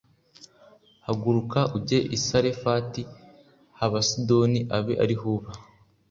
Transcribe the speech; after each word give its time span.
“Haguruka 1.05 1.59
ujye 1.77 1.99
i 2.15 2.17
Sarefati 2.25 3.01
h’Abasidoni 3.77 4.59
abe 4.77 4.93
ari 5.03 5.15
ho 5.19 5.25
uba 5.35 5.51